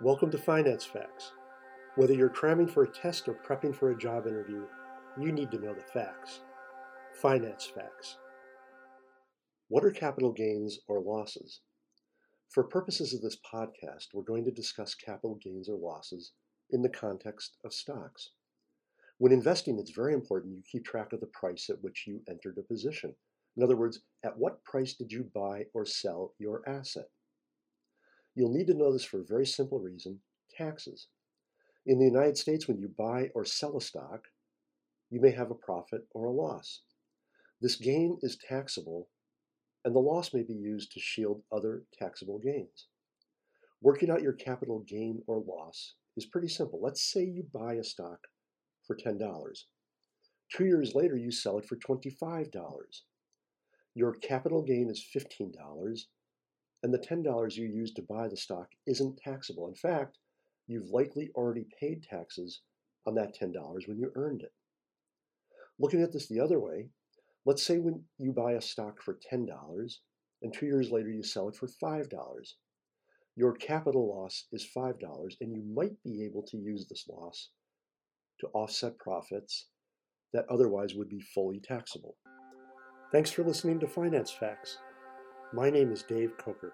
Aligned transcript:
Welcome 0.00 0.32
to 0.32 0.38
Finance 0.38 0.84
Facts. 0.84 1.30
Whether 1.94 2.14
you're 2.14 2.28
cramming 2.28 2.66
for 2.66 2.82
a 2.82 2.90
test 2.90 3.28
or 3.28 3.34
prepping 3.34 3.72
for 3.72 3.92
a 3.92 3.96
job 3.96 4.26
interview, 4.26 4.64
you 5.16 5.30
need 5.30 5.52
to 5.52 5.60
know 5.60 5.72
the 5.72 5.84
facts. 5.92 6.40
Finance 7.22 7.70
Facts. 7.72 8.16
What 9.68 9.84
are 9.84 9.92
capital 9.92 10.32
gains 10.32 10.80
or 10.88 11.00
losses? 11.00 11.60
For 12.50 12.64
purposes 12.64 13.14
of 13.14 13.22
this 13.22 13.36
podcast, 13.36 14.08
we're 14.12 14.24
going 14.24 14.44
to 14.46 14.50
discuss 14.50 14.96
capital 14.96 15.38
gains 15.40 15.68
or 15.68 15.76
losses 15.76 16.32
in 16.70 16.82
the 16.82 16.88
context 16.88 17.58
of 17.64 17.72
stocks. 17.72 18.30
When 19.18 19.30
investing, 19.30 19.78
it's 19.78 19.92
very 19.92 20.12
important 20.12 20.56
you 20.56 20.62
keep 20.70 20.84
track 20.84 21.12
of 21.12 21.20
the 21.20 21.26
price 21.28 21.70
at 21.70 21.80
which 21.82 22.02
you 22.08 22.20
entered 22.28 22.58
a 22.58 22.62
position. 22.62 23.14
In 23.56 23.62
other 23.62 23.76
words, 23.76 24.00
at 24.24 24.36
what 24.36 24.64
price 24.64 24.94
did 24.94 25.12
you 25.12 25.30
buy 25.32 25.66
or 25.72 25.86
sell 25.86 26.34
your 26.40 26.68
asset? 26.68 27.06
You'll 28.34 28.52
need 28.52 28.66
to 28.66 28.74
know 28.74 28.92
this 28.92 29.04
for 29.04 29.20
a 29.20 29.24
very 29.24 29.46
simple 29.46 29.78
reason 29.78 30.20
taxes. 30.56 31.08
In 31.86 31.98
the 31.98 32.06
United 32.06 32.38
States, 32.38 32.66
when 32.66 32.78
you 32.78 32.88
buy 32.88 33.30
or 33.34 33.44
sell 33.44 33.76
a 33.76 33.80
stock, 33.80 34.28
you 35.10 35.20
may 35.20 35.30
have 35.30 35.50
a 35.50 35.54
profit 35.54 36.06
or 36.12 36.26
a 36.26 36.32
loss. 36.32 36.80
This 37.60 37.76
gain 37.76 38.18
is 38.22 38.36
taxable, 38.36 39.08
and 39.84 39.94
the 39.94 40.00
loss 40.00 40.32
may 40.32 40.42
be 40.42 40.54
used 40.54 40.92
to 40.92 41.00
shield 41.00 41.42
other 41.52 41.84
taxable 41.98 42.38
gains. 42.38 42.86
Working 43.80 44.10
out 44.10 44.22
your 44.22 44.32
capital 44.32 44.80
gain 44.80 45.22
or 45.26 45.44
loss 45.46 45.94
is 46.16 46.24
pretty 46.24 46.48
simple. 46.48 46.80
Let's 46.82 47.02
say 47.02 47.22
you 47.22 47.44
buy 47.52 47.74
a 47.74 47.84
stock 47.84 48.20
for 48.86 48.96
$10. 48.96 49.18
Two 50.50 50.64
years 50.64 50.94
later, 50.94 51.16
you 51.16 51.30
sell 51.30 51.58
it 51.58 51.66
for 51.66 51.76
$25. 51.76 53.02
Your 53.94 54.14
capital 54.14 54.62
gain 54.62 54.90
is 54.90 55.04
$15, 55.14 55.52
and 56.84 56.92
the 56.92 56.98
$10 56.98 57.56
you 57.56 57.64
used 57.64 57.96
to 57.96 58.02
buy 58.02 58.28
the 58.28 58.36
stock 58.36 58.68
isn't 58.86 59.16
taxable. 59.16 59.66
In 59.68 59.74
fact, 59.74 60.18
you've 60.66 60.90
likely 60.90 61.30
already 61.34 61.66
paid 61.80 62.02
taxes 62.02 62.60
on 63.06 63.14
that 63.14 63.34
$10 63.34 63.54
when 63.88 63.98
you 63.98 64.12
earned 64.14 64.42
it. 64.42 64.52
Looking 65.80 66.02
at 66.02 66.12
this 66.12 66.28
the 66.28 66.40
other 66.40 66.60
way, 66.60 66.90
let's 67.46 67.62
say 67.62 67.78
when 67.78 68.04
you 68.18 68.32
buy 68.32 68.52
a 68.52 68.60
stock 68.60 69.00
for 69.02 69.18
$10 69.32 69.48
and 70.42 70.52
two 70.52 70.66
years 70.66 70.90
later 70.90 71.08
you 71.08 71.22
sell 71.22 71.48
it 71.48 71.56
for 71.56 71.68
$5. 71.68 72.06
Your 73.34 73.54
capital 73.54 74.14
loss 74.14 74.44
is 74.52 74.68
$5 74.76 74.94
and 75.40 75.52
you 75.54 75.62
might 75.74 76.02
be 76.04 76.22
able 76.22 76.42
to 76.42 76.58
use 76.58 76.86
this 76.86 77.06
loss 77.08 77.48
to 78.40 78.48
offset 78.48 78.98
profits 78.98 79.68
that 80.34 80.44
otherwise 80.50 80.94
would 80.94 81.08
be 81.08 81.20
fully 81.34 81.60
taxable. 81.60 82.16
Thanks 83.10 83.30
for 83.30 83.42
listening 83.42 83.80
to 83.80 83.86
Finance 83.86 84.32
Facts. 84.32 84.76
My 85.54 85.70
name 85.70 85.92
is 85.92 86.02
Dave 86.02 86.36
Coker. 86.36 86.72